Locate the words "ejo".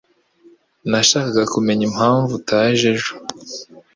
2.93-3.13